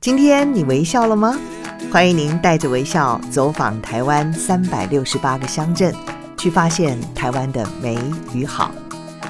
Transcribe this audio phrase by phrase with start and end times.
[0.00, 1.38] 今天你微笑了吗？
[1.92, 5.94] 欢迎您带着微笑走访台湾三百六十八个乡镇，
[6.36, 7.98] 去发现台湾的美
[8.32, 8.72] 与好。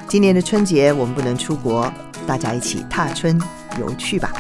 [0.07, 1.93] 今年的春节我们不能出国，
[2.27, 3.41] 大家一起踏春
[3.79, 4.33] 游去吧。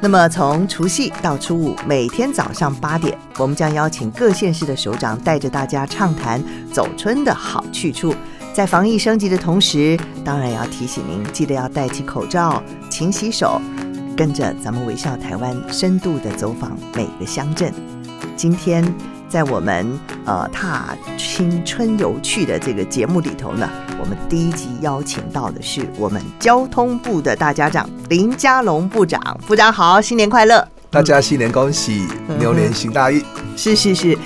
[0.00, 8.14] 那么从除夕到初五，每天早上八点，我们将邀请各县市的首长带着大家畅谈走春的好去处。
[8.52, 13.60] 在防疫升级的同时，当然要提醒您，记得要戴起口罩，勤洗手，
[14.16, 17.72] 跟着咱们微笑台湾，深度的走访每个乡镇。
[18.36, 18.84] 今天
[19.28, 19.86] 在我们
[20.26, 29.40] 呃踏青春游去的这个节目里头呢，我们第一集邀请到的是我们交通部的大家长林佳龙部长。
[29.46, 30.66] 部长好，新年快乐！
[30.90, 33.24] 大家新年恭喜，嗯、牛年行大运。
[33.56, 34.18] 是是是。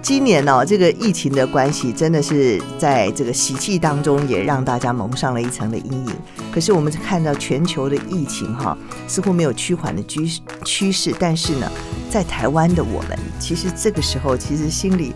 [0.00, 6.12] 今年呢、哦，这个疫情的关系，真的是在这个喜气当中，也让大家蒙上了一层的阴影。
[6.52, 10.30] 可是我们看到全球的疫情哈，似乎没有趋缓的趋
[10.64, 11.14] 趋势。
[11.18, 11.70] 但是呢，
[12.10, 15.12] 在台湾的我们，其实这个时候其实心里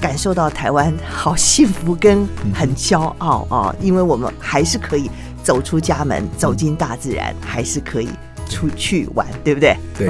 [0.00, 5.10] 感受到台湾好幸福跟很骄傲啊，因为我们还是可以
[5.42, 8.08] 走出家门，走进大自然，还是可以
[8.48, 9.76] 出去玩，对不对？
[9.96, 10.08] 对。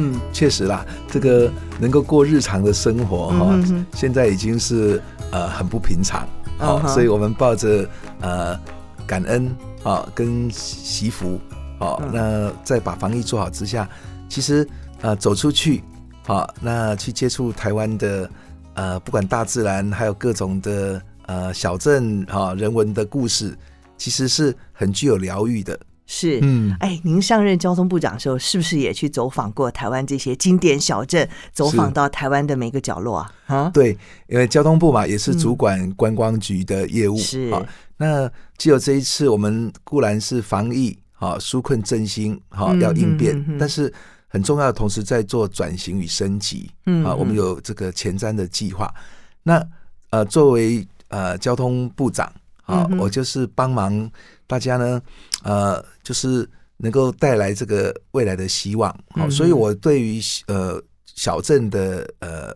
[0.00, 3.58] 嗯，确实啦，这个能够过日常的生活哈，
[3.94, 6.26] 现在已经是呃很不平常，
[6.58, 7.88] 好、嗯，所以我们抱着
[8.20, 8.58] 呃
[9.06, 11.40] 感恩啊跟惜福
[11.78, 13.88] 啊，那在把防疫做好之下，
[14.28, 14.68] 其实
[15.00, 15.82] 呃走出去
[16.26, 18.30] 啊，那去接触台湾的
[18.74, 23.56] 呃不管大自然，还有各种的呃小镇啊人文的故事，
[23.96, 25.78] 其实是很具有疗愈的。
[26.10, 33.32] 是，嗯，哎，您上任交通部长的时候，是不是也去走访过台湾这些经典小镇，走访到台湾的每个角落啊？
[33.46, 37.62] 啊，对，因为交通部嘛，也是主管观光局的业务，是啊。
[37.98, 43.92] 那只有这一次，我们固然是防疫，哈，纾困振兴，哈，要应变，但是
[44.28, 48.90] 很重要的同时，在做转型与升级，嗯，啊，我们有这个前瞻的计划。
[49.42, 49.62] 那
[50.08, 52.32] 呃，作为呃交通部长，
[52.64, 54.10] 啊，我就是帮忙。
[54.48, 55.00] 大家呢，
[55.44, 56.48] 呃，就是
[56.78, 62.52] 能够带来这个未来的希望，好、嗯，所以我对于呃小镇的呃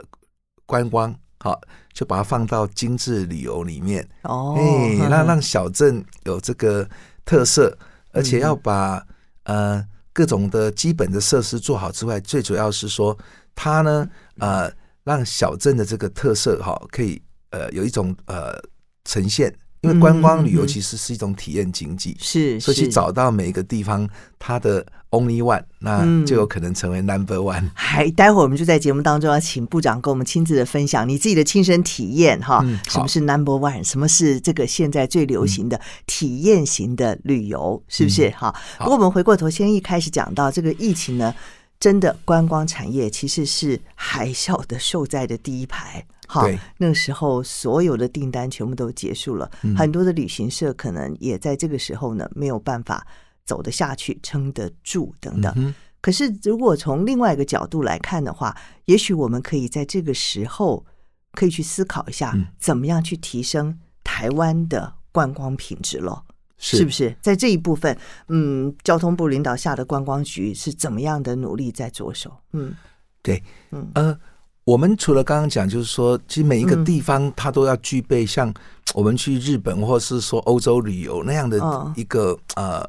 [0.64, 1.60] 观光，好，
[1.92, 4.08] 就把它放到精致旅游里面。
[4.22, 6.88] 哦，哎，让让小镇有这个
[7.26, 7.76] 特色，
[8.12, 9.06] 而且要把
[9.44, 13.16] 呃各种的基本的设施做好之外，最主要是说
[13.54, 14.72] 它呢，呃，
[15.04, 17.20] 让小镇的这个特色哈，可以
[17.50, 18.59] 呃有一种呃
[19.04, 19.54] 呈现。
[19.82, 27.69] 因为观光旅游其实是一种体验经济，是，所以去找到每一个地方它的 only one，那就有可能成为 number one。
[27.75, 38.31] 还，待会儿我们就在节目当中要请部长跟我们亲自的分享你自己的亲身体验哈，什么是 number one，什么是这个现在最流行的体验型的旅游，是不是？
[38.31, 38.54] 哈？
[38.78, 41.34] 不过我们回过头先一开始讲到这个疫情呢，
[41.82, 46.06] 真的观光产业其实是海啸的受灾的第一排。
[46.28, 46.47] 好，
[46.78, 53.04] 那个时候所有的订单全部都结束了，嗯、很多的旅行社可能也在这个时候呢没有办法
[53.44, 55.53] 走得下去、撑得住等等。
[55.56, 60.87] 嗯、可是如果从另外一个角度来看的话，也许我们可以在这个时候
[61.32, 66.22] 可以去思考一下，怎么样去提升台湾的观光品质了，
[66.62, 67.15] 是，是不是？
[67.21, 67.95] 在这一部分，
[68.28, 72.33] 嗯，交通部领导下的观光局是怎么样的努力在着手？
[72.53, 72.73] 嗯，
[73.21, 73.43] 对，
[73.73, 74.19] 嗯呃。
[74.65, 78.55] 我们除了刚刚讲，就是说，其实每一个地方它都要具备像
[78.95, 81.59] 我们去日本或是说欧洲旅游那样的
[81.97, 82.81] 一个呃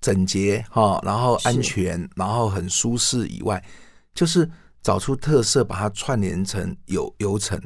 [0.00, 3.62] 整洁哈，然后安全，然后很舒适以外，
[4.14, 4.48] 就是
[4.80, 7.60] 找出特色，把它串联成游游程。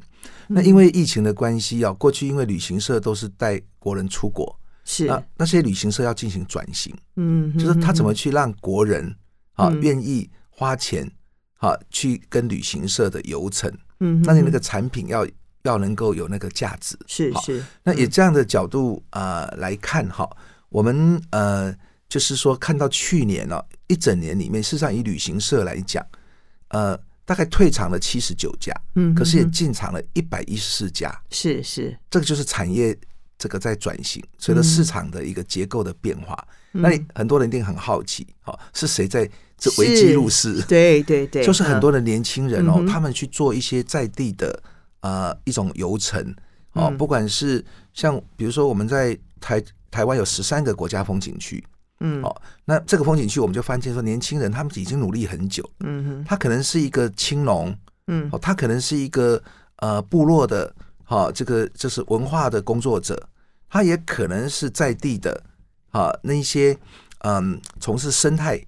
[0.48, 9.14] 那因为疫情的关系啊，过去因为旅行社都是带国人出国，是那那些旅行社要进行转型，嗯，就是他怎么去让国人
[9.54, 11.10] 啊愿意花钱。
[11.62, 15.24] 啊，去跟旅行社的游程，嗯，那你那个产品要
[15.62, 17.64] 要能够有那个价值，是是。
[17.84, 20.28] 那以这样的角度啊、呃、来看哈，
[20.70, 21.72] 我们呃
[22.08, 26.04] 就是说看到去年呢、哦、一整年里面，事实上以旅行社来讲，
[26.70, 31.96] 呃大概退场了七十九家，嗯，可是也进场了一百一十四家，是是。
[32.10, 32.92] 这个就是产业
[33.42, 36.38] 这个在转型，随着市场的一个结构的变化。
[36.70, 39.28] 那你很多人一定很好奇，哦，是谁在
[39.58, 40.62] 这危机入市？
[40.62, 44.62] 对对对，就是很多的年轻人哦，他们去做一些在地的
[45.00, 46.32] 呃一种游程
[46.74, 49.60] 哦，不管是像比如说我们在台
[49.90, 51.62] 台湾有十三个国家风景区，
[51.98, 59.42] 嗯，哦，那这个风景区我们就发现说，年轻人他们已经努力很久，嗯哼，他可能是一个青农，嗯，哦，他可能是一个
[59.76, 60.74] 呃部落的，
[61.04, 63.20] 哈，这个就是文化的工作者，
[63.72, 65.42] 他也可能是在地的。
[65.92, 66.76] 啊，那一些
[67.20, 68.58] 嗯从事生态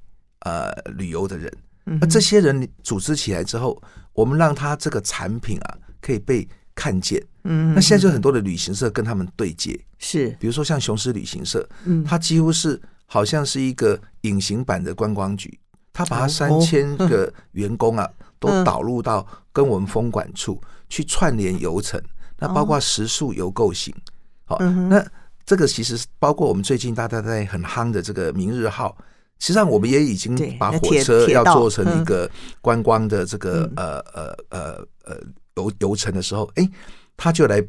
[0.41, 1.51] 呃旅游的人，
[1.85, 7.23] 那这些人组织起来之后，我们让他这个产品啊可以被看见。
[7.45, 15.59] 嗯，那现在就很多的旅行社跟他们对接，是，比如说像雄狮旅行社，嗯，它几乎是好像是一个隐形版的观光局，
[15.91, 18.07] 他把他三千个 员工啊
[18.39, 20.61] 都导入到跟我们风管处
[20.91, 21.99] 去串联游程，
[22.39, 23.95] 那包括食宿游购行，
[24.45, 25.05] 好，那
[25.45, 28.97] 这个其实包括我们最近大家在很夯的这个明日号，
[29.39, 32.31] 实际上我们也已经把火车要做成一个
[32.61, 35.17] 观光的这个呃呃呃呃
[35.57, 36.69] 游游程的时候，哎。
[37.17, 37.65] 他就来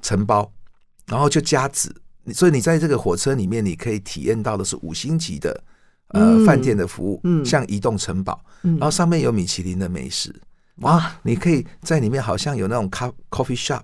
[0.00, 0.50] 承包，
[1.04, 1.94] 然后就加值，
[2.32, 5.62] 所以你在这个火车里面，你可以体验到的是五星级的
[6.08, 10.34] 呃饭店的服务，嗯，像移动城堡，然后上面有米其林的美食，
[10.76, 13.82] 哇，你可以在里面好像有那种咖 coffee shop，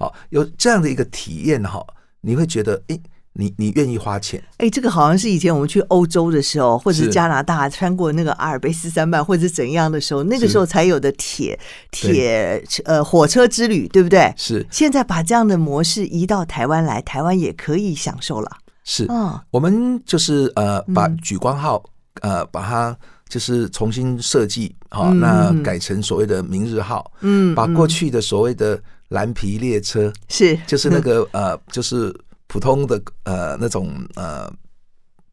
[0.00, 1.86] 好，有这样的一个体验哈，
[2.22, 3.00] 你会觉得诶。
[3.32, 4.42] 你你愿意花钱？
[4.56, 11.58] 哎，这个好像是以前我们去欧洲的时候，或者加拿大穿过那个阿尔卑斯山脉，或者怎样的时候，那个时候才有的铁
[11.92, 14.34] 铁呃火车之旅，对不对？
[14.36, 14.66] 是。
[14.68, 18.50] 现在把这样的模式移到台湾来，台湾也可以享受了。
[18.82, 19.06] 是。
[19.08, 21.80] 嗯，我们就是呃把莒光号
[22.22, 22.94] 呃把它
[23.28, 27.10] 就是重新设计好，那改成所谓的明日号。
[27.20, 27.54] 嗯。
[27.54, 32.12] 把过去的所谓的蓝皮列车是，就是那个 呃就是。
[32.52, 34.52] 普通的呃那种呃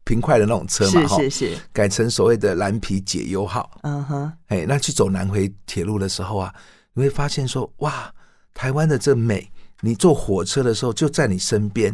[0.04, 6.54] 平快的那种车嘛，是是是，改成所谓的蓝皮解忧号，嗯哼，哎，那去走南回铁路的时候啊，
[6.94, 8.08] 你会发现说哇，
[8.54, 11.92] 台湾的这美，你坐火车的时候就在你身边，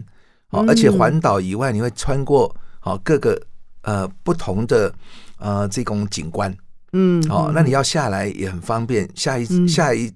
[0.50, 3.40] 哦，而且环岛以外，你会穿过哦各个
[3.80, 4.94] 呃不同的
[5.38, 6.54] 呃这种景观，
[6.92, 10.12] 嗯，哦，那你要下来也很方便，下一下一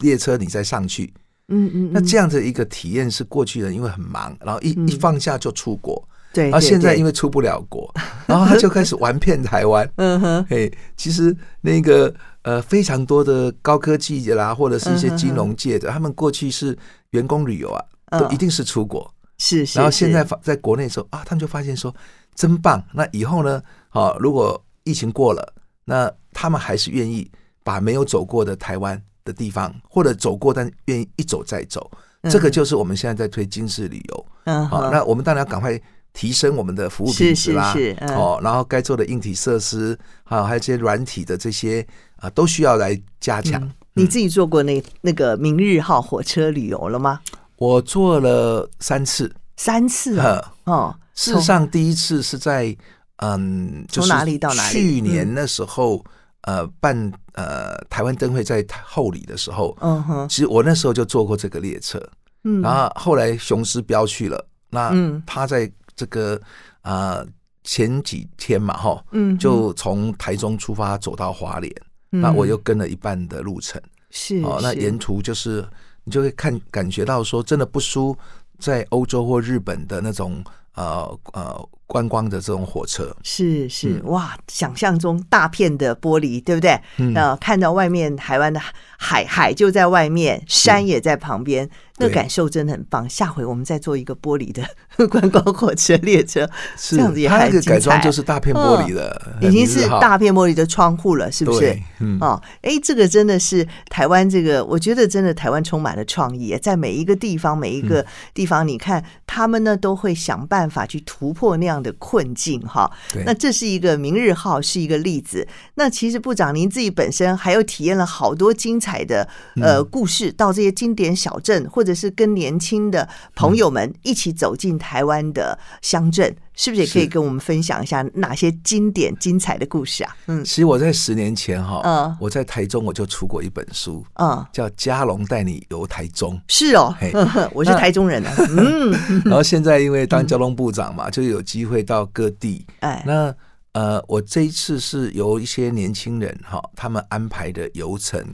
[0.00, 1.12] 列车你再上去。
[1.52, 7.92] 嗯嗯，那这样的一个体验是过去人因为很忙，然后一一放假就出国，对，然后现在因为出不了国，
[8.26, 9.90] 然后他就开始玩遍台湾。
[9.96, 16.78] 嗯哼，嘿，其实那个呃非常多的高科技啦，或者是一些金融界的，他们过去是
[17.10, 17.84] 员工旅游啊，
[18.16, 21.92] 都一定是出国，是是，然后现在在国内的时候啊，他们就发现说
[22.36, 22.80] 真棒。
[22.94, 25.52] 那以后呢，好，如果疫情过了，
[25.84, 27.28] 那他们还是愿意
[27.64, 29.02] 把没有走过的台湾。
[29.30, 31.88] 的地方，或者走过，但愿意一走再走，
[32.28, 34.26] 这个就是我们现在在推精致旅游。
[34.44, 35.80] 嗯，好，那我们当然要赶快
[36.12, 37.72] 提升我们的服务品质啦。
[37.72, 41.86] 是是是，哦，然后该做的硬体设施，还有还有这些软体的这些
[42.16, 43.70] 啊，都需要来加强。
[43.94, 47.20] 你自己做过那那个明日号火车旅游了吗？
[47.56, 50.52] 我做了三次，三次啊。
[50.64, 52.76] 哦，事实上第一次是在
[53.16, 54.72] 嗯，从哪里到哪里？
[54.72, 56.04] 去年那时候。
[56.42, 56.96] 呃，办
[57.34, 62.02] 呃台湾灯会在后里的时候，嗯哼，其实我那时候就坐过这个列车，
[62.44, 64.90] 嗯，然后后来雄狮飙去了，那
[65.26, 66.40] 他在这个
[66.80, 67.26] 呃
[67.62, 71.70] 前几天嘛，哈，嗯，就从台中出发走到花莲，
[72.08, 73.78] 那我又跟了一半的路程，
[74.10, 75.62] 是哦，那沿途就是
[76.04, 78.16] 你就会看感觉到说，真的不输
[78.58, 80.42] 在欧洲或日本的那种
[80.74, 81.68] 呃呃。
[81.90, 83.12] 观光的这种火车。
[83.24, 84.00] 是是。
[84.04, 86.80] 哇，想象中大片的玻璃，对不对？
[86.98, 88.60] 嗯，那看到外面台湾的
[89.02, 91.70] 海，海就在外面，山也在旁边。
[92.02, 94.62] 那感受真的很棒，下回我们再做一个玻璃的
[95.08, 97.72] 观光火车列车，这样子也还精彩。
[97.72, 101.78] 改装就是大片玻璃的，已经是大片玻璃的窗户了，是不是？
[101.98, 112.90] 嗯，哦，哎，这个真的是台湾，这个我觉得真的台湾充满了创意，在每一个地方，每一个地方，你看他们呢都会想办法去突破那样的困境，哈。
[113.26, 115.46] 那这是一个明日号，是一个例子。
[115.74, 119.28] 那其实部长您自己本身还有体验了好多精彩的
[119.62, 121.94] 呃故事，到这些经典小镇或者。
[122.00, 130.16] 是跟年轻的朋友们一起走进台湾的乡镇，是不是也可以跟我们分享一下哪些经典精彩的故事啊？
[130.28, 136.34] 嗯，其实我在十年前哈，嗯，我在台中我就出过一本书，嗯，叫《嘉龙带你游台中》。
[136.48, 136.94] 是哦，
[137.52, 138.90] 我是台中人啊，嗯。
[139.26, 142.64] 然后现在因为当交通部长嘛，就有机会到各地。
[142.78, 143.34] 哎，那
[143.72, 148.24] 呃，我这一次是由一些年轻人哈，他们安排的游程。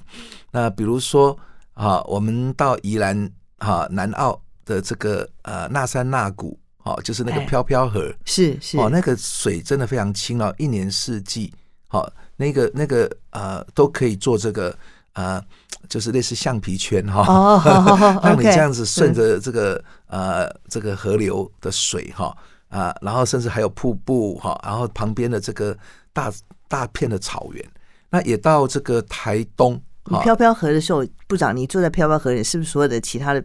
[0.50, 1.38] 那比如说
[1.74, 3.30] 啊，我们到宜兰。
[3.58, 11.50] 哈，南澳的这个呃那山那谷，哦，就是那个飘飘河，是是哦，那个水真的非常清哦，一年四季，
[11.88, 14.76] 好，那个那个呃都可以做这个
[15.14, 15.42] 呃，
[15.88, 17.62] 就是类似橡皮圈哈，
[18.22, 22.36] 让你这样子顺着 这个呃这个河流的水哈
[22.68, 25.76] 啊，然后甚至还有瀑布哈，然后旁边的这个
[26.12, 26.32] 大
[26.68, 27.64] 大片的草原，
[28.10, 29.80] 那也到这个台东。
[30.08, 33.44] 你飘飘河的时候，部长，你坐在飘飘河里，是不是所有的其他的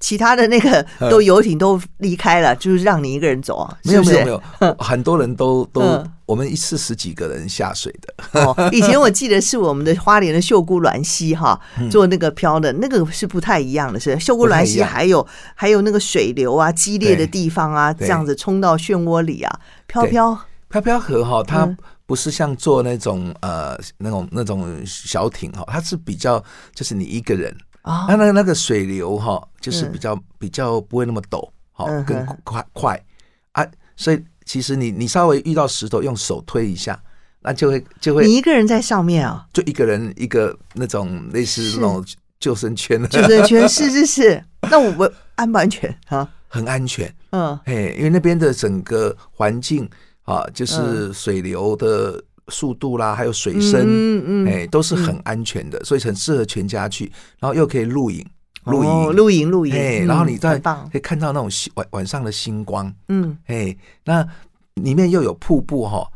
[0.00, 3.78] 其他的那个 都游艇都离开了，就是让你一个人走啊？
[3.84, 4.42] 没有没有没有，
[4.78, 8.40] 很多人都都我们一次十几个人下水的。
[8.40, 11.58] 哦，以前我记得是我们的花莲的秀姑峦溪哈，
[11.90, 20.38] 做那个漂的那个是不太一样的，是秀姑峦溪还有还有那个水流啊激烈的地方啊，这样子冲到漩涡里啊，飘飘。
[20.68, 21.76] 飘飘河哈，它
[22.06, 26.42] 不是像坐那种呃那种那种小艇哈，它是比较
[26.74, 27.56] 就是你一个人。
[27.86, 33.04] 啊，那那那个水流哈，就是比较、嗯、比较不会那么陡，好，更快快
[33.52, 33.64] 啊，
[33.96, 37.00] 所以其实你你稍微遇到石头，用手推一下，
[37.42, 38.26] 那就会就会。
[38.26, 39.46] 你一个人在上面啊？
[39.52, 42.04] 就一个人一个那种类似那种
[42.40, 43.06] 救生圈的。
[43.06, 46.28] 救生圈是 是是，那我们安不安全啊？
[46.48, 49.88] 很安全，嗯，嘿，因为那边的整个环境
[50.24, 52.20] 啊，就是水流的。
[52.48, 57.10] 速度啦，还有水深，嗯嗯，哎，都是很安全的，所以很适合全家去，
[57.40, 58.24] 然后又可以露营，
[58.64, 64.26] 露营，露营，露营，哎，然后你再可以看到那种晚晚上的星光，嗯，哎，那
[64.74, 66.06] 里面又有瀑布哈，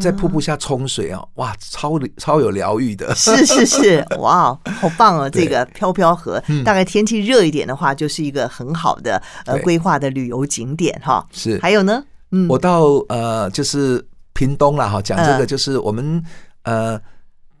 [0.00, 5.28] 在瀑布下冲水啊，哇，超超有疗愈的，是是是， 哇，好棒哦！
[5.28, 11.26] 这个飘飘河，大概天气热一点的话，就是一个很好的呃规划的旅游景点哈。
[11.32, 14.06] 是，还有呢，嗯，我到呃就是。
[14.32, 16.22] 屏东啦哈，讲这个就是我们
[16.62, 17.00] 呃，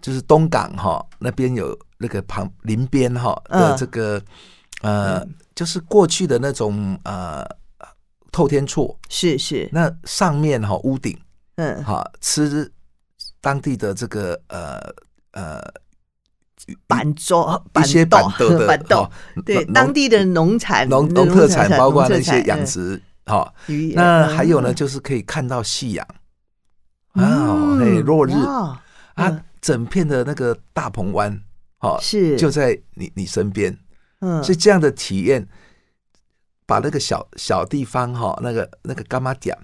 [0.00, 4.20] 就是东港哈那边有那个旁林边哈的这个
[4.82, 7.44] 呃，就是过去的那种呃
[8.32, 11.18] 透天厝，是是，那上面哈屋顶，
[11.56, 12.70] 嗯，哈吃
[13.40, 14.78] 当地的这个呃
[15.32, 15.60] 呃
[16.86, 19.10] 板桌一些板豆的 板豆，
[19.44, 23.52] 对当地的农产农农特产，包括那些养殖哈，
[23.94, 26.06] 那还有呢，就是可以看到夕阳。
[27.12, 28.32] 啊，嘿，落日。
[29.14, 31.38] 啊，整片的那个大鹏湾，
[31.80, 32.36] 哦，是。
[32.36, 33.76] 就在你你身边，
[34.20, 35.46] 嗯，所以这样的体验，
[36.64, 39.54] 把那个小小地方哈，那个那个干妈讲，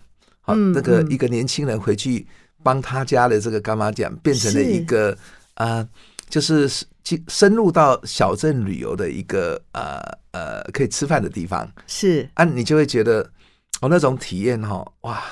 [0.43, 2.27] 好，那个一个年轻人回去
[2.63, 5.17] 帮他家的这个干妈讲，变成了一个
[5.55, 5.89] 啊，
[6.29, 6.69] 就是
[7.03, 12.29] 进深入到小镇旅游的一个呃呃可以吃饭的地方，是。
[12.35, 13.23] 啊，你就会觉得
[13.81, 15.23] 哦，那种体验哈，哇，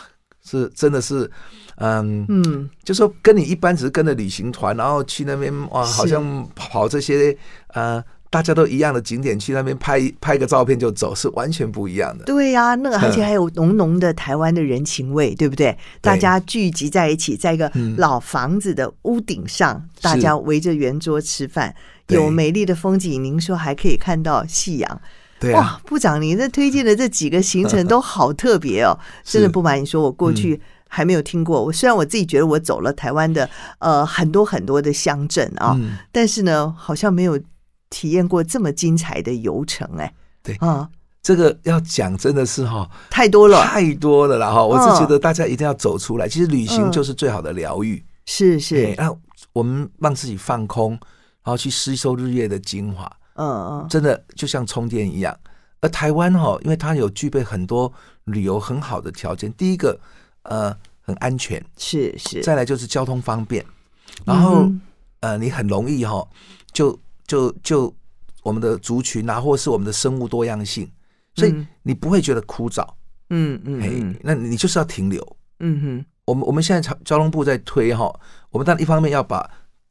[0.42, 1.30] 是真的是。
[1.76, 7.36] 嗯嗯，就说跟你一般只是跟着旅行团，然后去那边哇，好像跑这些
[7.68, 12.24] 呃大家都一样的景点，去那边拍拍个照片就走，是完全不一样的。
[12.24, 15.76] 对呀、啊，那个而且还有浓浓的台湾的人情味，对不对？
[16.00, 21.74] 大家聚集在一起，在一个老房子的屋顶上，大家围着圆桌吃饭，
[22.08, 23.22] 有美丽的风景。
[23.22, 25.00] 您说还可以看到夕阳，
[25.38, 30.60] 对哇，部长，您这推荐的这几个行程 都好特别哦，真的不瞒你说，我过去。
[30.94, 31.60] 还没有听过。
[31.64, 37.36] 我虽然我自己觉得我走了台湾的呃很多很多的乡镇啊，嗯、但是呢，好像没有
[37.90, 40.14] 体验过这么精彩的游程哎。
[40.40, 40.88] 对啊，
[41.20, 44.64] 这个要讲真的是哈太多了，太多了啦哈！
[44.64, 46.28] 我是觉得大家一定要走出来。
[46.28, 48.94] 其实旅行就是最好的疗愈，是是。
[48.96, 49.12] 那
[49.52, 50.90] 我们让自己放空，
[51.42, 53.10] 然后去吸收日月的精华。
[53.34, 55.36] 嗯嗯，真的就像充电一样。
[55.80, 57.92] 而台湾哈，因为它有具备很多
[58.24, 59.52] 旅游很好的条件。
[59.54, 59.98] 第一个。
[60.44, 62.42] 呃，很安全，是是。
[62.42, 63.64] 再来就是交通方便，
[64.24, 64.80] 然后、嗯、
[65.20, 66.26] 呃，你很容易哈，
[66.72, 67.94] 就就就
[68.42, 70.90] 我们的族群啊，或是我们的生物多样性，
[71.34, 72.86] 所以你不会觉得枯燥。
[73.30, 75.36] 嗯嗯，哎，那你就是要停留。
[75.60, 78.12] 嗯哼，我们我们现在交通部在推哈，
[78.50, 79.48] 我们当然一方面要把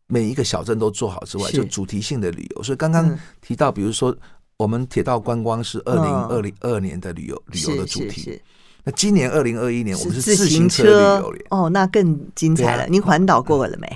[0.07, 2.63] 每一个小镇都做好之外，就主题性的旅游。
[2.63, 4.15] 所以刚刚提到，比如说
[4.57, 8.39] 我们铁道观光是二零二零二年的旅游、哦、旅游的主题。
[8.86, 12.86] 那今年二零二一年，我们是自行车旅游哦，那更精彩了。
[12.88, 13.88] 您环岛过了没？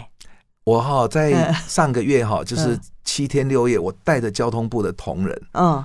[0.63, 5.83] 我哈在上个月哈，就 是七天六夜，我带着交通部的同仁，嗯，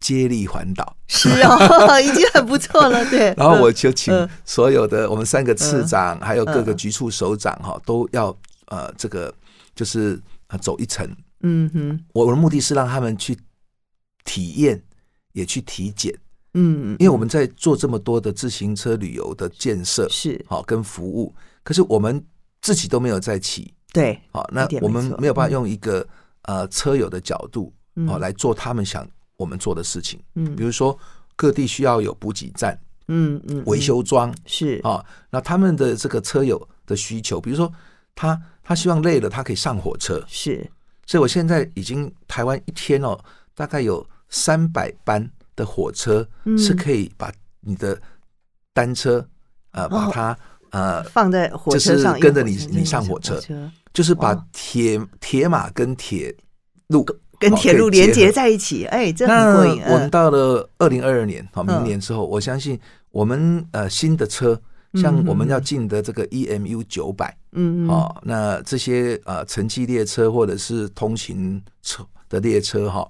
[0.00, 3.04] 接力环岛，是哦， 已经很不错了。
[3.10, 8.34] 对， 然后我就请所有的我们三个次长，还有各个局处首长哈，都要
[8.68, 9.32] 呃这个
[9.74, 10.20] 就是
[10.60, 11.06] 走一程。
[11.42, 13.36] 嗯哼，我的目的是让他们去
[14.24, 14.82] 体验，
[15.32, 16.14] 也去体检。
[16.54, 20.42] 嗯，因为我们在做这么多的自行车旅游的建设是。
[20.48, 22.24] 好跟服务，可是我们
[22.62, 26.06] 自己都没有在骑，对，好，那我们没有办法用一个
[26.42, 27.72] 呃车友的角度
[28.08, 30.98] 哦来做他们想我们做的事情，嗯，比如说
[31.36, 32.76] 各地需要有补给站，
[33.08, 34.80] 嗯嗯，维修桩是。
[34.82, 37.70] 啊，那他们的这个车友的需求，比如说
[38.14, 40.68] 他他希望累了他可以上火车，是，
[41.06, 43.16] 所以我现在已经台湾一天哦
[43.54, 45.30] 大概有三百班。
[45.58, 46.24] 的火车
[46.56, 48.00] 是可以把你的
[48.72, 49.26] 单车，
[49.72, 50.38] 呃，把它
[50.70, 53.40] 呃放在火车上，就是跟着你你上火车，
[53.92, 56.32] 就是把铁铁马跟铁
[56.86, 57.04] 路
[57.40, 59.82] 跟铁路连接在一起，哎，这很过瘾。
[59.88, 62.78] 我们到了二零二二年，好，明年之后，我相信
[63.10, 64.60] 我们呃新的车，
[64.94, 73.08] 像我们要进的这个 EMU 九百，嗯，好，那这些呃城际列车或者是通勤车的列车哈，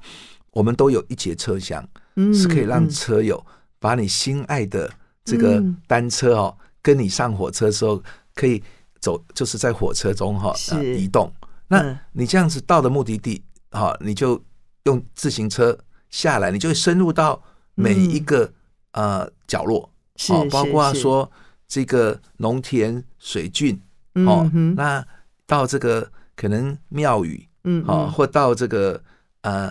[0.53, 1.87] 我们都有一节车厢，
[2.35, 3.45] 是可以让车友
[3.79, 4.91] 把你心爱的
[5.25, 8.03] 这个单车哦，跟你上火车的时候
[8.35, 8.63] 可以
[9.01, 10.55] 走，就是在火车中哈
[10.97, 11.33] 移动。
[11.69, 13.43] 那你这样子到的目的地。
[13.71, 14.43] 哈，你就
[14.85, 17.39] 用自行车下来，你就会深入到
[17.75, 18.51] 每一个、
[18.93, 19.93] 嗯、呃角落，
[20.31, 21.31] 哦，包括说
[21.67, 23.79] 这个农田水郡，
[24.27, 25.07] 哦，嗯、那
[25.47, 28.99] 到这个可能庙宇，嗯，哦，或到这个
[29.43, 29.71] 呃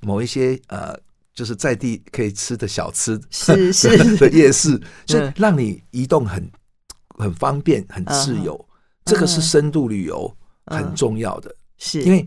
[0.00, 0.98] 某一些呃
[1.36, 3.88] 就是在地可以吃的小吃，是是。
[4.18, 4.76] 的夜市，
[5.06, 6.50] 就让你移动很
[7.10, 8.56] 很方便，很自由。
[8.68, 8.74] 嗯、
[9.04, 12.02] 这个是深度旅游很重要的，是。
[12.02, 12.26] 因为。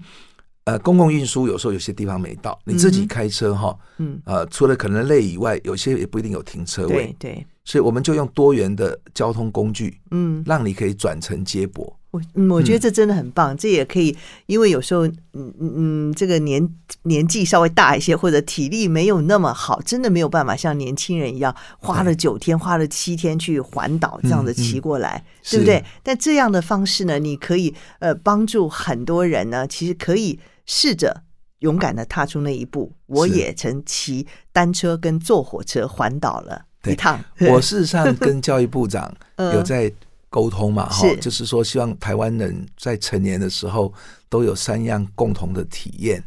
[0.66, 11.99] 呃，公共运输有时候有些地方没到，你自己开车哈，嗯，呃，除了可能累以外，有些也不一定有停车位，对，对，所以我们就用多元的交通工具，嗯，让你可以转乘接驳。
[12.12, 14.16] 我我觉得这真的很棒，嗯、这也可以，
[14.48, 16.68] 因为有时候，嗯嗯嗯，这个年
[17.04, 25.84] 年纪稍微大一些，或者体力没有那么好，真的没有办法像年轻人一样花了九天、花了七天去环岛这样的骑过来，嗯嗯、对不对？
[26.04, 30.40] 但这样的方式呢，你可以呃帮助很多人呢，其实可以。
[30.72, 31.24] 试着
[31.62, 37.20] 勇敢的踏出那一步，我也曾骑单车跟坐火车环岛了一趟。
[37.40, 39.92] 我事实上 跟教育部长有在
[40.30, 43.94] 沟通嘛，哈、嗯，就是说希望台湾人在成年的时候
[44.30, 46.24] 都有三样共同的体验，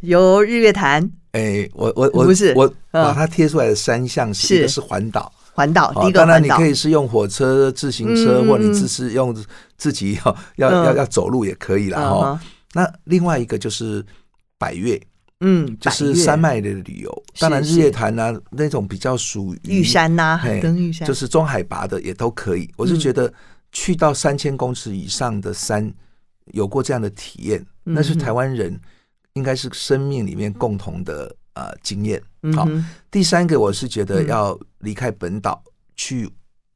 [0.00, 1.08] 由日月潭。
[1.32, 2.52] 哎，我我我不是。
[2.54, 9.36] 我把它贴出来的三项是一个是环岛，环岛第一个当然你可以是用火车、自行车，嗯、或你只是用
[9.76, 12.40] 自己要要要要走路也可以了哈。
[12.40, 14.04] 嗯那另外一个就是
[14.58, 15.00] 百岳，
[15.46, 17.24] 嗯，就是山脉的旅游。
[17.38, 22.68] 当然，日月潭啊，那种比较属于玉山呐，登玉山，就是中海拔的也都可以。
[22.76, 23.32] 我是觉得
[23.70, 25.92] 去到三千公尺以上的山，
[26.52, 28.80] 有过这样的体验，那是台湾人
[29.34, 32.22] 应该是生命里面共同的呃经验。
[32.54, 32.66] 好，
[33.10, 35.62] 第三个我是觉得要离开本岛
[35.94, 36.28] 去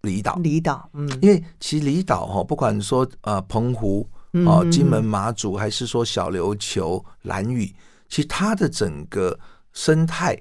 [0.02, 4.06] 离岛，离岛，嗯，因为其实离岛哈，不管说呃澎湖。
[4.44, 7.74] 哦，金门、马祖，还是说小琉球、兰屿，
[8.08, 9.38] 其实它的整个
[9.72, 10.36] 生态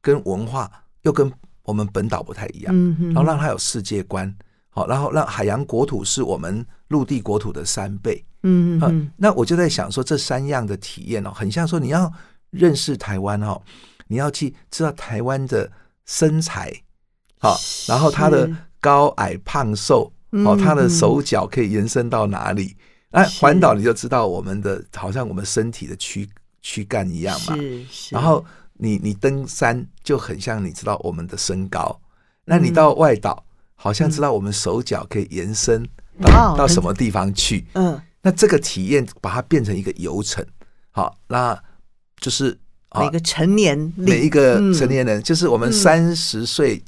[0.00, 0.70] 跟文化
[1.02, 1.30] 又跟
[1.62, 2.74] 我们本岛不太一样。
[3.12, 4.34] 然后让它有世界观，
[4.70, 8.24] 好，然后让海洋国土是我们陆地国土的三倍。
[8.42, 12.10] 嗯嗯，那我就在想说，这三样的体验哦，很像说你要
[12.48, 13.60] 认识台湾哦，
[14.06, 15.70] 你要去知道台湾的
[16.06, 16.72] 身材，
[17.38, 22.74] 好，然后它的高矮胖瘦，哦，它的手脚可以延伸到哪里？
[23.10, 26.26] 哎，环岛你就知道我们的好像我们身体的躯
[26.62, 27.56] 躯干一样嘛。
[27.56, 28.14] 是是。
[28.14, 28.44] 然后
[28.74, 32.00] 你你登山就很像你知道我们的身高。
[32.44, 33.44] 那你到外岛，
[33.74, 35.86] 好像知道我们手脚可以延伸
[36.20, 37.66] 到到什么地方去。
[37.74, 38.00] 嗯。
[38.22, 40.44] 那这个体验把它变成一个游程，
[40.90, 41.56] 好，那
[42.18, 42.58] 就是
[42.98, 46.82] 每个成年每一个成年人，就是我们三十岁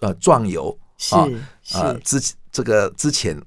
[0.00, 2.20] 呃壮游是啊之
[2.52, 3.40] 这个之前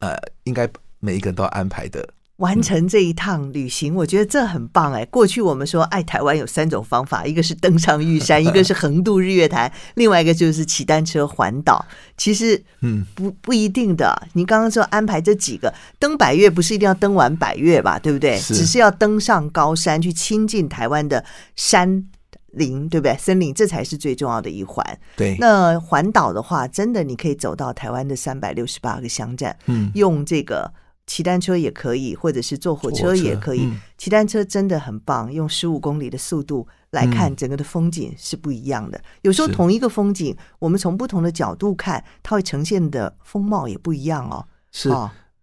[0.00, 0.68] 呃应该。
[1.00, 5.04] 每一个人都要安排的完成这一趟旅行，我觉得这很棒哎。
[5.04, 11.86] 过去我们说爱台湾有三种方法，一个是登上玉山，一个是横渡日月潭，另外一个就是骑单车环岛。
[12.16, 14.26] 其实，嗯，不不一定的。
[14.32, 18.00] 你刚刚说安排这几个登百岳，不是一定要登完百岳吧？
[18.00, 18.36] 对不对？
[18.36, 22.04] 是只是要登上高山，去亲近台湾的山
[22.50, 23.16] 林，对不对？
[23.16, 24.84] 森林，这才是最重要的一环。
[25.16, 25.36] 对。
[25.38, 30.72] 那环岛的话，真的你可以走到台湾的三百六十八个乡镇，嗯，用这个。
[31.06, 33.68] 骑单车也可以，或者是坐火车也可以。
[33.98, 39.00] 骑单车真的很棒，用十五公里的速度来看整个的风景是不一样的。
[39.22, 44.46] 有时候同一个风景，我们从不同的角度看，它会呈现的风貌也不一样哦。
[44.72, 44.90] 是。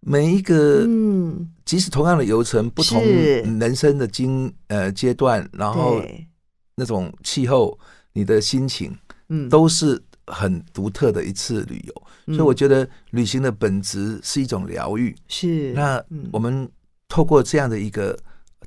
[0.04, 6.02] 每一个，嗯，即使同样的游程，不同人生的经呃阶段，然后
[6.74, 7.78] 那种气候，
[8.14, 8.92] 你的心情，
[9.28, 12.02] 嗯，都是很独特的一次旅游。
[12.26, 15.72] 所以我觉得旅行的本质是一种疗愈，是。
[15.72, 16.70] 那我们
[17.08, 18.18] 透过这样的一个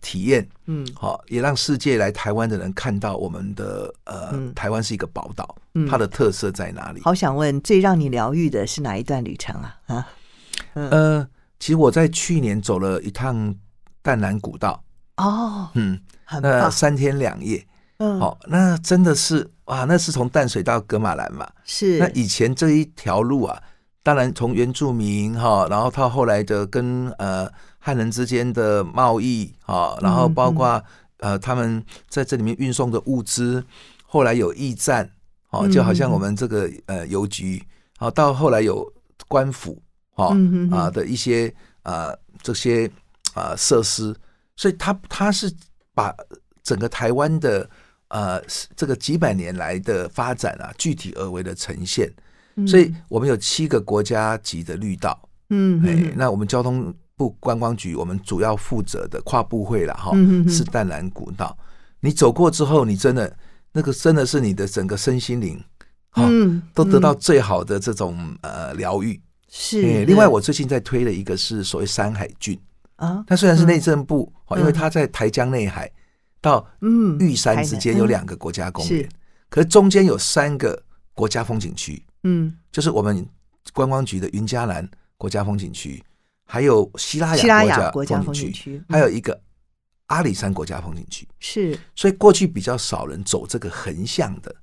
[0.02, 5.56] 体验，嗯，好，也让世界来台湾的人看到我们的呃，台湾是一个宝岛，
[5.90, 7.02] 它的特色在哪里？
[7.02, 9.80] 好想问，最让你疗愈的是哪一段旅程啊？
[9.88, 10.08] 啊，
[10.74, 11.28] 呃，
[11.60, 13.56] 其实我在去年走了一趟
[14.02, 14.84] 淡南古道，
[15.18, 16.00] 哦，嗯，
[16.42, 17.66] 那三天两夜。
[17.98, 21.48] 嗯，好，那真的是哇，那是从淡水到格马兰嘛？
[21.64, 21.98] 是。
[21.98, 23.62] 那以前这一条路啊，
[24.04, 30.84] 当然从原住民哈，然后到后来的跟呃汉人之间的贸易哈，然后包括
[31.20, 33.64] 呃，他们在这里面运送的物资，
[34.06, 35.10] 后来有驿站，
[35.52, 37.64] 哦，就好像我们这个呃邮局，
[37.98, 38.92] 好，到后来有
[39.30, 39.82] 官府，
[40.16, 40.36] 哦
[40.72, 41.54] 啊的一些
[41.84, 42.92] 啊这些
[43.34, 44.14] 啊设施，
[44.58, 45.52] 所以他他是
[45.94, 46.14] 把
[46.62, 47.68] 整个台湾的
[48.16, 48.42] 呃
[48.78, 52.10] 这个几百年来的发展啊，具体而为的呈现。
[52.66, 55.12] 所以我们有七个国家级的绿道，
[55.50, 60.14] 嗯，哎，那我们交通部观光局，我们主要负责的跨部会了哈，
[60.48, 61.58] 是淡蓝古道。
[62.00, 63.38] 你走过之后，你真的
[63.74, 65.62] 那个真的是你的整个身心灵，
[66.12, 66.24] 哈，
[66.74, 69.20] 都得到最好的这种呃疗愈。
[69.50, 70.06] 是。
[70.06, 72.58] 另外，我最近在推的一个是所谓山海郡
[72.96, 75.92] 啊，它虽然是内政部，因为它在台江内海
[76.46, 79.10] 到嗯玉山之间有两个国家公园，
[79.50, 80.80] 可是中间有三个
[81.16, 82.04] 国家风景区。
[82.22, 83.28] 嗯，就是我们
[83.74, 86.04] 观光局的云嘉南国家风景区，
[86.46, 89.42] 还有西拉雅国家风景区，还有一个
[90.06, 91.28] 阿里山国家风景区。
[91.40, 94.56] 是，所以过去比较少人走这个横向的，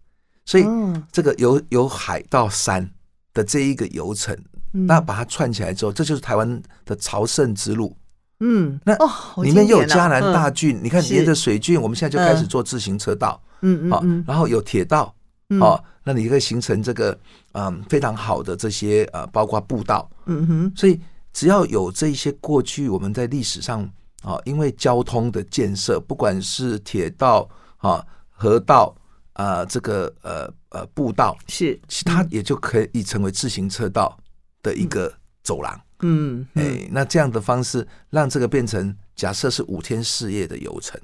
[0.45, 0.64] 所以
[1.11, 2.88] 这个由由海到山
[3.35, 4.37] 的这一个游程，
[4.71, 7.97] 那把它串起来之后，这就是台湾的朝圣之路。
[8.45, 8.95] 嗯，那
[9.43, 13.41] 里面又有嘉南大郡，你看沿着水郡，我们现在就开始做自行车道。
[13.61, 13.89] 嗯。
[13.89, 15.15] 嗯，好，然后有铁道。
[15.61, 17.19] 哦，那你可以形成这个
[17.53, 20.99] 嗯非常好的这些呃，包括步道，嗯哼，所以
[21.35, 23.87] 只要有这一些过去我们在历史上
[24.23, 28.97] 啊，因为交通的建设，不管是铁道啊、河道
[29.35, 34.17] 啊，这个呃呃步道是，其他也就可以成为自行车道
[34.63, 41.01] 的一个走廊，嗯，哎，那这样的方式让这个变成假设是五天四夜的游程，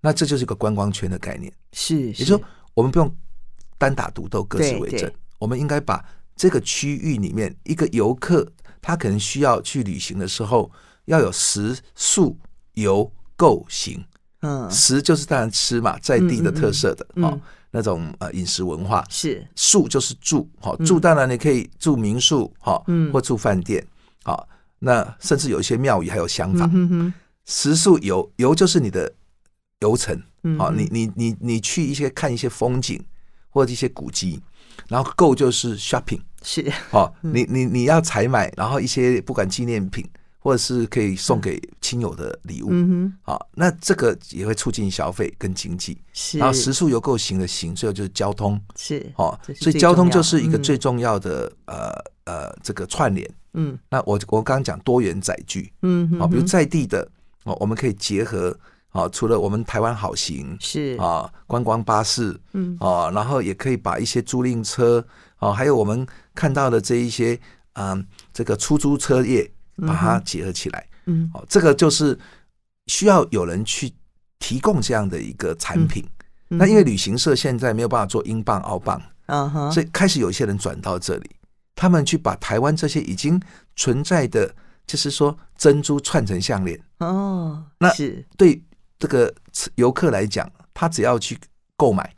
[0.00, 2.40] 那这就是一个观光圈的概念，是，也就
[2.74, 3.14] 我们不用。
[3.78, 5.10] 单打独斗，各自为政。
[5.38, 6.04] 我们应该把
[6.36, 8.46] 这个区域里面一个游客，
[8.82, 10.70] 他可能需要去旅行的时候，
[11.06, 12.36] 要有食宿
[12.74, 14.04] 游购行。
[14.42, 19.04] 嗯，食就是当然吃嘛，在地的特色的哦，那种呃饮食文化。
[19.08, 19.46] 是。
[19.56, 23.86] 宿就是住，好住当然你可以住民宿，好，或住饭店，
[24.22, 27.12] 好，那甚至有一些庙宇还有厢房。
[27.44, 29.12] 食宿游游就是你的
[29.80, 30.22] 游程，
[30.58, 33.04] 好，你你你你去一些看一些风景。
[33.52, 34.40] 或者一些古迹，
[34.86, 36.72] 然后购就是 shopping，是。
[36.92, 40.08] 哦，你你你要采买，然后一些不管纪念品，
[40.40, 51.92] 或者是可以送给亲友的礼物，嗯哼，好，那这个也会促进消费跟经济，是，然后食宿游购行的行，最后就是交通，是哦，所以交通就是一个最重要的呃
[52.24, 57.06] 呃这个串联，嗯，那我我刚刚讲多元载具，嗯，好，比如在地的
[57.44, 58.58] 哦，我们可以结合。
[58.92, 60.96] 啊，除了我们台湾好行是。
[60.98, 62.76] 啊，观光巴士，嗯。
[62.80, 67.38] 啊，然后也可以把一些租赁车啊，还有我们看到的这一些
[67.74, 67.96] 啊，
[68.32, 69.48] 这个出租车业，
[69.86, 72.18] 把它结合起来，嗯，哦，这个就是
[72.86, 73.92] 需要有人去
[74.38, 76.04] 提供这样的一个产品。
[76.48, 81.30] 那因为旅行社现在没有办法做英镑、澳镑，嗯哼，所以开始有一些人转到这里，
[81.74, 83.40] 他们去把台湾这些已经
[83.76, 84.54] 存在的，
[84.86, 88.26] 就是说珍珠串成项链哦，那是。
[88.36, 88.62] 对。
[89.00, 89.34] 这个
[89.76, 91.40] 游客来讲，他只要去
[91.74, 92.14] 购买，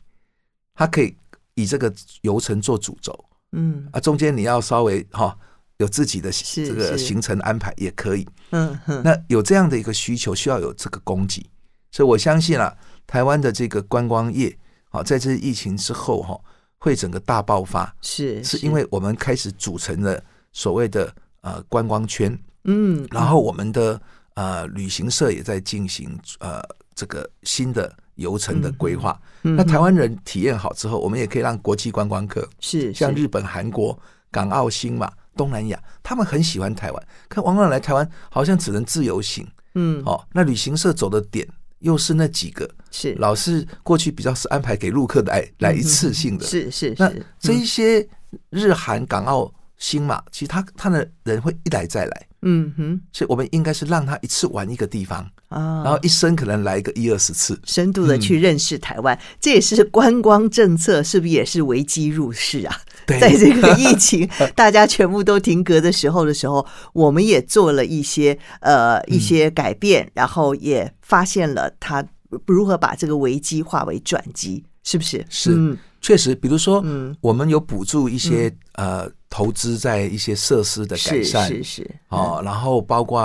[0.75, 1.15] 他可以
[1.53, 1.89] 以这个
[2.23, 3.17] 游程做主轴，
[3.53, 3.87] 嗯。
[3.93, 5.37] 啊，中间你要稍微哈、哦、
[5.77, 11.45] 有自己的这个行程安排也可以，嗯哼，那有这样的一个需求，需要有这个供给，
[11.91, 12.75] 所以我相信啊，
[13.07, 14.57] 台湾的这个观光业
[14.89, 16.39] 啊，在这疫情之后哈，
[16.77, 24.01] 会整个大爆发，是是因为我们开始组成了所谓的呃观光圈，嗯，然后我们的。
[24.35, 26.09] 呃，旅行社也在进行
[26.39, 26.59] 呃
[26.95, 29.15] 这个新的游程的规划。
[29.43, 33.95] 嗯嗯、那台湾人体验好之后，我们也可以让国际观光客是像日本、韩国、
[34.31, 37.07] 港澳、新马、东南亚，他们很喜欢台湾。
[37.27, 41.47] 可往往来台湾好像只能自由行，嗯，哦，那旅行社走的点
[41.79, 46.95] 又是那几个，是老是过去比较是安排给陆客来、嗯、来一次性的，是是是。
[46.97, 48.07] 那这一些
[48.49, 52.27] 日韩、港澳、新马，其实他他的人会一来再来。
[52.43, 59.17] 嗯哼，所以我们应该是让他一次玩一个地方啊，然后一生可能来个一二十次，深度的去认识台湾。
[59.39, 62.75] 这也是观光政策，是不是也是危机入市啊？
[63.05, 72.05] 对，在这个疫情 大家全部都停格的时候的时候，我们也做了一些呃一些改变，然后也发现了他
[72.45, 75.25] 如何把这个危机化为转机，是不是？
[75.29, 77.17] 是，确实，比如说，嗯。
[77.19, 79.11] 我们有补助一些呃。
[79.35, 81.63] 投资在一些设施的改善，是是。
[81.63, 83.19] 是，哦，然后包括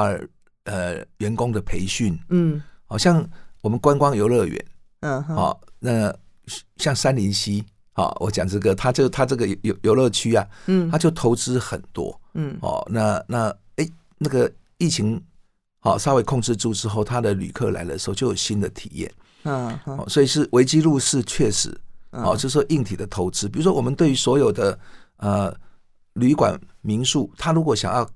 [0.64, 3.22] 呃员工的培训，嗯，好像
[3.60, 4.66] 我们观光游乐园，
[5.00, 6.10] 嗯，好，那
[6.78, 7.62] 像三林溪，
[7.92, 13.86] 好，我讲这个，他就他这个游游乐区啊，嗯，他就投资很多，嗯，哦，那那哎，
[14.16, 15.22] 那个疫情
[15.80, 19.12] 好稍微控制住之后，他的旅客来的时候就有新的体验，
[19.42, 21.78] 嗯，嗯所以是危机入市确实，
[22.10, 24.78] 哦，就是说硬体的投资，比如说我们对于所有的
[25.16, 25.54] 呃
[26.14, 28.08] 旅馆民宿，他如果想要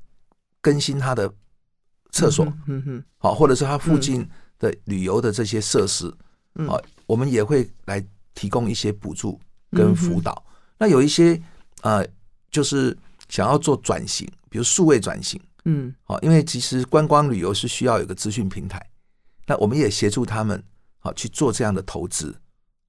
[0.61, 1.33] 更新他的
[2.11, 4.29] 厕所，嗯哼，好，或者是他附近
[4.59, 6.13] 的旅游的这些设施，
[6.55, 6.69] 嗯，
[7.07, 9.39] 我们也会来提供一些补助
[9.71, 10.45] 跟辅导。
[10.79, 11.41] 那有一些
[11.83, 12.07] 呃，
[12.51, 12.97] 就是
[13.29, 18.85] 想要做转型，比如数位转型，嗯，好，因为其实观光旅游是需要有个资讯平台，
[19.47, 20.63] 那我们也协助他们
[20.99, 22.35] 好去做这样的投资，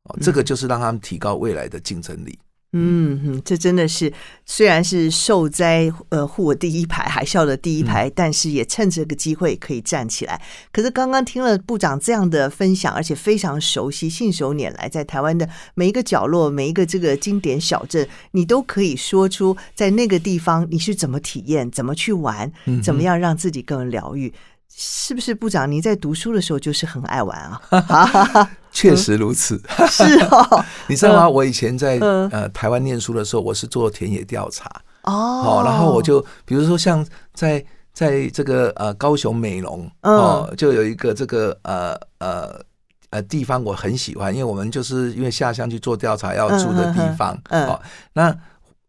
[0.06, 2.38] 哦，这个就是让他们提高未来的竞争力。
[2.76, 4.12] 嗯哼，这真的是
[4.48, 10.42] 虽然是受灾呃护我第一排海啸的第一排，嗯、但是也趁这个机会可以站起来。
[10.72, 24.34] 可是刚刚听了部长这样的分享，而且非常熟悉，信手拈来，在台湾的每一个角落，每一个这个经典小镇，你都可以说出在那个地方你是怎么体验、怎么去玩、怎么样让自己更疗愈。
[24.76, 25.72] 是不是部长？
[25.72, 28.50] 您在读书的时候就是很爱玩啊？
[28.72, 30.66] 确实如此，是哦。
[30.90, 31.30] 你知道吗？
[31.30, 34.70] 我以前在呃台湾念书的时候，我是做田野调查
[35.04, 35.62] 哦。
[35.64, 42.60] 然后我就比如说像在在这个呃高雄美浓哦，就有一个这个呃呃
[43.12, 47.80] 呃地方我很喜欢，因为我们就是因为下乡去做调查要住的地方哦。
[48.14, 48.36] 那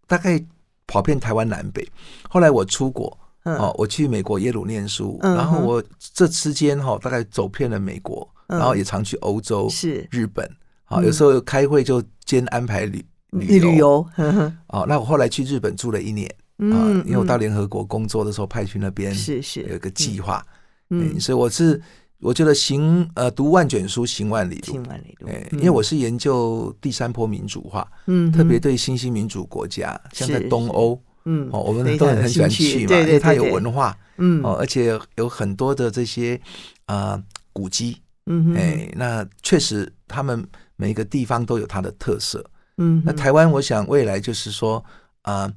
[0.07, 0.43] 大概
[0.87, 1.87] 跑遍台湾南北，
[2.31, 3.19] 后来我出国。
[3.45, 10.07] 哦，我去美国耶鲁念书，然后我这之间哈大概走遍了美国，然后也常去欧洲、是。
[10.11, 10.51] 日本，
[10.87, 14.05] 啊，有时候开会就兼安排旅旅旅游。
[14.69, 16.27] 哦，那我后来去日本住了一年，
[16.73, 20.43] 啊，因为我到联合国工作的时候派去那边，是是有一个计划，
[20.89, 21.79] 嗯，所以我是
[22.21, 30.99] 我觉得行呃读万卷书行万里路，行万里路，哎，因为我是研究第三波民主化，嗯，特别对新兴民主国家，像在东欧。
[31.27, 36.39] 嗯，哦，我们都很喜欢去嘛，因为它有文化，嗯，哦，而且有很多的这些
[36.85, 42.45] 啊古迹，嗯，哎，那确实他们每一个地方都有它的特色，
[42.77, 44.85] 嗯，那台湾，我想未来就是说
[45.23, 45.51] 啊，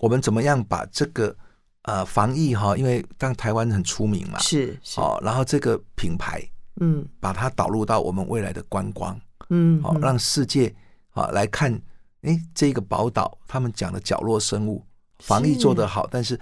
[0.00, 1.34] 我们怎么样把这个
[1.82, 6.42] 呃防疫哈，因为当台湾很出名嘛，是，哦，然后这个品牌，
[6.80, 9.16] 嗯，把它导入到我们未来的观光，
[9.50, 10.74] 嗯，好，让世界
[11.10, 11.80] 啊来看，
[12.22, 14.84] 哎，这个宝岛他们讲的角落生物。
[15.22, 16.38] 防疫做得好，但是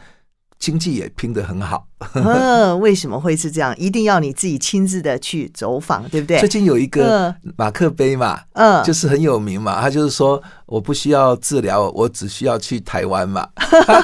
[0.59, 1.87] 经济也拼得很好。
[2.15, 3.77] 嗯，为什么会是这样？
[3.79, 6.39] 一定要你自己亲自的去走访，对不对？
[6.41, 9.81] 最近有一个马克杯嘛，嗯，就是很有名嘛。
[9.81, 13.47] 他就是说，我不需要治疗，我只需要去台湾嘛。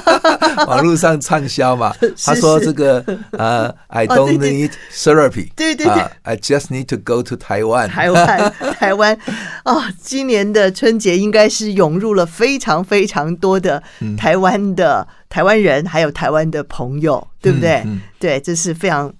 [0.67, 1.93] 网络上畅销嘛。
[2.23, 5.51] 他说这个呃，I don't need therapy。
[5.55, 7.87] 对对对，I just need to go to Taiwan。
[7.87, 9.17] 台湾，台湾
[9.65, 13.81] 哦，今年的春节应该是涌入了非常非常多的
[14.17, 15.07] 台湾的。
[15.29, 17.81] 台湾人还有台湾的朋友，对不对？
[17.85, 19.13] 嗯嗯、对，这是非常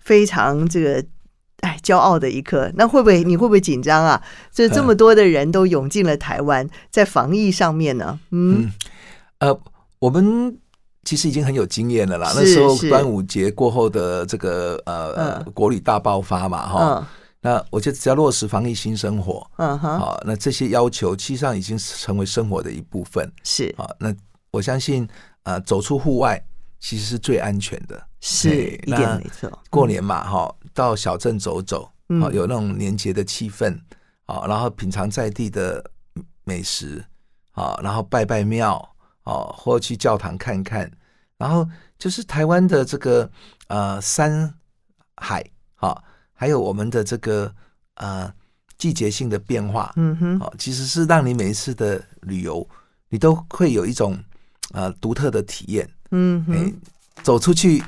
[0.00, 1.04] 非常这个
[1.60, 2.70] 哎骄傲的一刻。
[2.76, 4.22] 那会不会你会不会紧张啊？
[4.52, 8.18] 这这么多的人都涌进了台湾，在防疫上面呢？
[8.30, 8.72] 嗯，嗯
[9.40, 9.60] 呃，
[9.98, 10.56] 我们
[11.04, 12.32] 其实已经很有经验了啦。
[12.34, 17.06] 那时候端午节过后的这个呃、嗯、国旅大爆发嘛，哈、嗯。
[17.40, 23.30] 那我觉得只要落实防疫新生活，嗯哼，好，那这些要求其实上已经成为生活的一部分。
[23.42, 24.14] 是啊，那
[24.50, 25.08] 我相信。
[25.44, 26.42] 啊，走出户外
[26.84, 29.50] 其实是最安全的，是一点没错。
[29.70, 33.74] 过年嘛，哈，到小镇走走，好有那种年节的气氛，
[34.26, 35.82] 好，然后品尝在地的
[36.44, 37.02] 美食，
[37.52, 38.76] 好，然后拜拜庙，
[39.22, 40.92] 哦，或去教堂看看，
[41.38, 41.66] 然后
[41.98, 43.30] 就是台湾的这个
[43.68, 44.52] 呃山
[45.16, 45.42] 海，
[45.76, 47.50] 好，还有我们的这个
[47.94, 48.30] 呃
[48.76, 52.68] 季节性的变化，嗯哼，好，其实是让你每一次的旅游，
[53.08, 54.22] 你都会有一种。
[54.72, 56.74] 呃，独特的体验，嗯哼、欸，
[57.24, 57.82] 走出去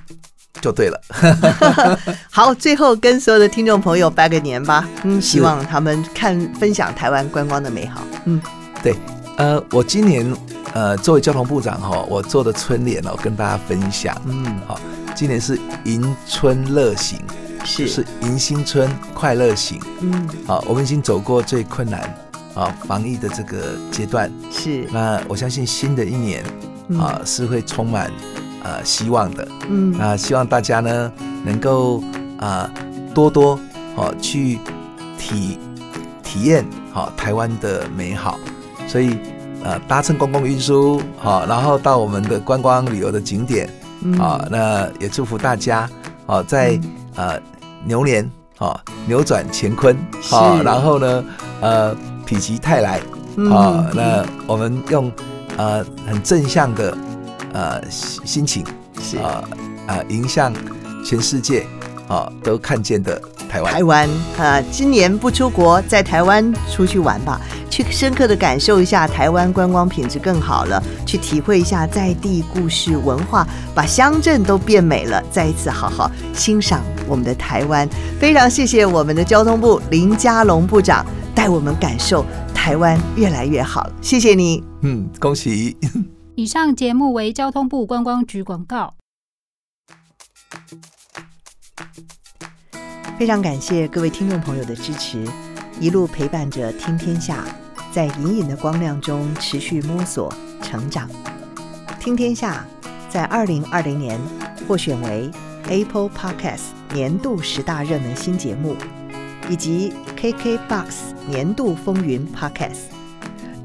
[0.60, 1.00] 就对了。
[2.28, 8.02] 好，最后跟所有的听众朋友拜个年吧，嗯，希望他们看分享台湾观光的美好。
[8.24, 8.40] 嗯，
[8.82, 8.96] 对，
[9.36, 10.34] 呃，我今年
[10.74, 14.80] 呃作为交通部长哈，我做的春联哦，跟大家分享，嗯，好，
[15.14, 17.20] 今年是迎春乐行，
[17.64, 17.86] 是。
[17.86, 22.12] 是迎新春快乐行，嗯，好，我们已经走过最困难
[22.54, 26.42] 啊防疫的这个阶段，是，那我相信新的一年。
[26.98, 28.10] 啊，是会充满
[28.62, 29.48] 呃希望的。
[29.68, 31.12] 嗯，啊，希望大家呢
[31.44, 32.02] 能够
[32.38, 32.70] 啊
[33.12, 33.58] 多多
[33.96, 34.58] 好去
[35.18, 35.58] 体
[36.22, 38.38] 体验好台湾的美好。
[38.86, 39.18] 所以
[39.64, 43.68] 呃搭乘公共运输好，然后到我们的观光旅游的景点
[44.20, 45.90] 啊，那也祝福大家
[46.26, 46.78] 好在
[47.16, 47.40] 呃
[47.84, 51.24] 牛年啊扭转乾坤好，然后呢
[51.60, 51.96] 呃
[52.26, 53.00] 否极泰来
[53.50, 55.10] 啊，那我们用。
[55.56, 56.96] 呃，很正向的
[57.52, 58.64] 呃心情，
[59.00, 59.42] 是啊
[59.86, 60.52] 啊，迎向
[61.04, 61.66] 全世界
[62.08, 63.72] 啊都看见的台湾。
[63.72, 67.40] 台湾啊，今年不出国，在台湾出去玩吧，
[67.70, 75.22] 去深刻的感受一下台湾观光品质更好了，去体会一下在地故事文化，把乡镇都变美了。
[75.30, 77.88] 再一次好好欣赏我们的台湾。
[78.20, 82.24] 非常谢谢我们的交通部林佳龙部长带我们感受
[82.66, 83.88] 台湾越来越好。
[84.02, 85.76] 谢谢你，嗯，恭喜。
[86.34, 88.92] 以上节目为交通部观光局广告。
[93.16, 95.24] 非常感谢各位听众朋友的支持，
[95.78, 97.44] 一路陪伴着听天下，
[97.92, 101.08] 在隐隐的光亮中持续摸索成长。
[102.00, 102.66] 听天下
[103.08, 104.20] 在二零二零年
[104.66, 105.30] 获选为
[105.68, 108.74] Apple Podcast 年度十大热门新节目，
[109.48, 112.84] 以及 KKBOX 年度风云 Podcast。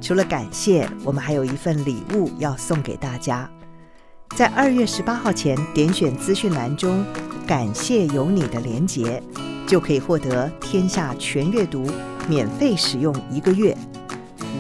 [0.02, 3.48] 除了感谢，我们还有一份礼物要送给大家。
[4.36, 7.06] 在二月十八号前点选资讯栏中
[7.46, 9.22] “感谢有你”的连结，
[9.68, 11.86] 就可以获得天下全阅读
[12.28, 13.78] 免费使用一个月，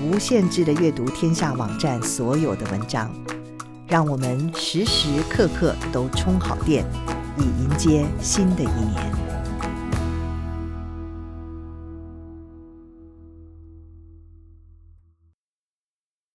[0.04, 3.12] 无限制的阅读天下网站所有的文章。
[3.88, 6.86] 让我们时时刻刻都充好电，
[7.38, 9.31] 以迎接新的一年。